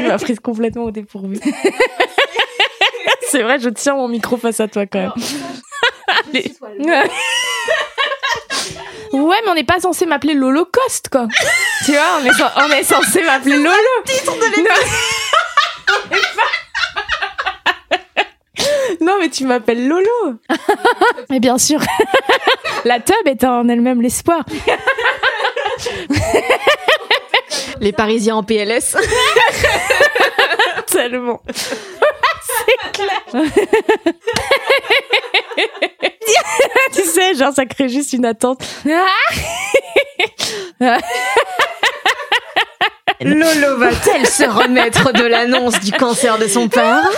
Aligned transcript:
Tu 0.00 0.08
m'as 0.08 0.18
prise 0.18 0.40
complètement 0.40 0.84
au 0.84 0.90
dépourvu. 0.90 1.38
C'est 3.28 3.42
vrai, 3.42 3.58
je 3.60 3.68
tiens 3.68 3.94
mon 3.94 4.08
micro 4.08 4.36
face 4.36 4.60
à 4.60 4.68
toi 4.68 4.86
quand 4.86 4.98
même. 5.00 5.12
Allez. 6.28 6.52
Ouais, 9.12 9.36
mais 9.44 9.50
on 9.50 9.54
n'est 9.54 9.64
pas 9.64 9.80
censé 9.80 10.06
m'appeler 10.06 10.34
l'Holocauste, 10.34 11.08
quoi. 11.08 11.26
tu 11.84 11.90
vois, 11.92 12.20
on 12.20 12.24
est, 12.24 12.30
on 12.56 12.70
est 12.72 12.84
censé 12.84 13.22
m'appeler 13.24 13.56
Lolo. 13.56 13.74
titre 14.04 14.34
de 14.36 14.40
Non, 19.04 19.16
mais 19.18 19.28
tu 19.30 19.46
m'appelles 19.46 19.88
Lolo. 19.88 20.38
mais 21.28 21.40
bien 21.40 21.58
sûr, 21.58 21.80
la 22.84 23.00
tub 23.00 23.26
est 23.26 23.42
en 23.42 23.68
elle-même 23.68 24.00
l'espoir. 24.00 24.44
Les 27.80 27.92
Parisiens 27.92 28.36
en 28.36 28.42
PLS. 28.42 28.96
Tellement. 30.86 31.40
C'est 31.54 32.92
clair. 32.92 33.22
tu 36.94 37.02
sais, 37.02 37.34
genre, 37.34 37.54
ça 37.54 37.64
crée 37.64 37.88
juste 37.88 38.12
une 38.12 38.26
attente. 38.26 38.62
Lolo 43.22 43.78
va-t-elle 43.78 44.26
se 44.26 44.44
remettre 44.44 45.12
de 45.12 45.24
l'annonce 45.24 45.80
du 45.80 45.92
cancer 45.92 46.38
de 46.38 46.46
son 46.46 46.68
père? 46.68 47.08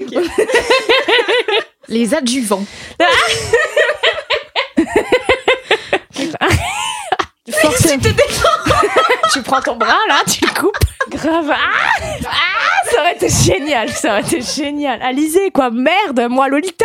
Les 1.88 2.14
adjuvants. 2.14 2.64
Forcément. 7.60 8.02
tu 9.32 9.42
prends 9.42 9.60
ton 9.60 9.76
bras 9.76 9.98
là, 10.08 10.20
tu 10.30 10.44
le 10.44 10.52
coupes. 10.60 10.76
Grave. 11.10 11.50
Ah, 11.52 11.56
Ah, 12.24 12.88
ça 12.90 13.00
aurait 13.00 13.14
été 13.14 13.28
génial, 13.28 13.88
ça 13.90 14.10
aurait 14.12 14.20
été 14.22 14.40
génial. 14.40 15.02
Alizé, 15.02 15.50
quoi, 15.50 15.70
merde, 15.70 16.26
moi 16.30 16.48
Lolita. 16.48 16.84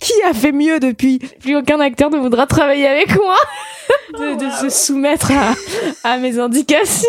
Qui 0.00 0.12
a 0.28 0.34
fait 0.34 0.52
mieux 0.52 0.80
depuis? 0.80 1.18
Plus 1.40 1.56
aucun 1.56 1.78
acteur 1.80 2.10
ne 2.10 2.18
voudra 2.18 2.46
travailler 2.46 2.88
avec 2.88 3.14
moi. 3.16 3.36
De, 4.18 4.34
de 4.34 4.50
se 4.50 4.68
soumettre 4.68 5.30
à, 5.32 5.54
à 6.12 6.16
mes 6.18 6.38
indications. 6.38 7.08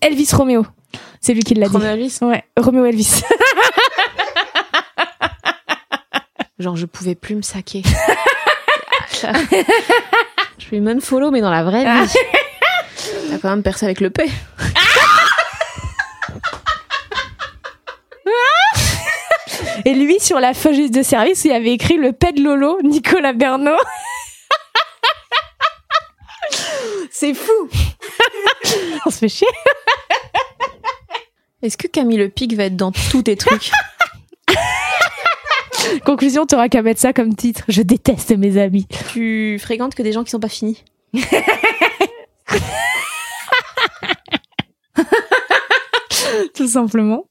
Elvis 0.00 0.28
Romeo. 0.32 0.64
C'est 1.20 1.34
lui 1.34 1.42
qui 1.42 1.54
l'a 1.54 1.68
dit. 1.68 1.72
Roméo 1.72 1.90
Elvis? 1.90 2.18
Ouais, 2.22 2.42
Romeo 2.56 2.86
Elvis. 2.86 3.22
Genre, 6.58 6.76
je 6.76 6.86
pouvais 6.86 7.14
plus 7.14 7.34
me 7.36 7.42
saquer. 7.42 7.82
je 9.12 10.64
suis 10.64 10.78
une 10.78 11.00
follow, 11.00 11.30
mais 11.30 11.40
dans 11.40 11.50
la 11.50 11.62
vraie 11.62 11.84
vie. 11.84 12.12
T'as 13.30 13.38
quand 13.38 13.50
même 13.50 13.62
percé 13.62 13.86
avec 13.86 14.00
le 14.00 14.10
P. 14.10 14.24
Et 19.86 19.94
lui, 19.94 20.20
sur 20.20 20.40
la 20.40 20.52
feuille 20.52 20.90
de 20.90 21.02
service, 21.02 21.44
il 21.44 21.52
avait 21.52 21.72
écrit 21.72 21.96
le 21.96 22.12
pet 22.12 22.32
de 22.32 22.42
Lolo, 22.42 22.78
Nicolas 22.82 23.32
Bernot. 23.32 23.78
C'est 27.10 27.32
fou. 27.34 27.68
On 29.06 29.10
se 29.10 29.18
fait 29.18 29.28
chier. 29.28 29.48
Est-ce 31.62 31.76
que 31.76 31.86
Camille 31.86 32.16
Le 32.16 32.30
Pic 32.30 32.54
va 32.54 32.64
être 32.64 32.76
dans 32.76 32.90
tous 32.90 33.24
tes 33.24 33.36
trucs? 33.36 33.70
Conclusion, 36.06 36.46
t'auras 36.46 36.68
qu'à 36.68 36.82
mettre 36.82 37.00
ça 37.00 37.12
comme 37.12 37.34
titre. 37.34 37.64
Je 37.68 37.82
déteste 37.82 38.30
mes 38.36 38.58
amis. 38.58 38.86
Tu 39.12 39.58
fréquentes 39.60 39.94
que 39.94 40.02
des 40.02 40.12
gens 40.12 40.24
qui 40.24 40.30
sont 40.30 40.40
pas 40.40 40.48
finis 40.48 40.82
Tout 46.54 46.68
simplement. 46.68 47.26